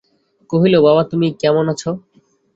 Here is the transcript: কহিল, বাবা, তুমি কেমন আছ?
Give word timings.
কহিল, 0.49 0.73
বাবা, 0.79 1.01
তুমি 1.11 1.27
কেমন 1.41 1.65
আছ? 1.73 1.83